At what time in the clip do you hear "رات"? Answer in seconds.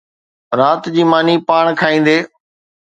0.59-0.83